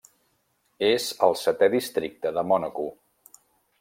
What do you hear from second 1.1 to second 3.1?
el setè districte de Mònaco.